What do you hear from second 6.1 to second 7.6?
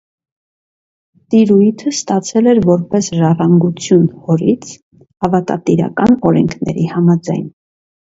օրենքների համաձայն։